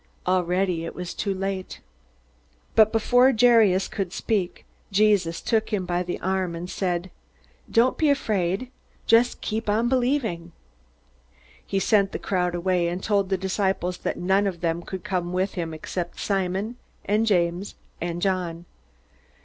[0.25, 1.79] Already it was too late.
[2.73, 7.11] But before Jairus could speak, Jesus took him by the arm and said:
[7.69, 8.71] "Don't be afraid.
[9.05, 10.53] Just keep on believing."
[11.63, 15.33] He sent the crowd away, and told the disciples that none of them could come
[15.33, 18.65] with him except Simon and James and John.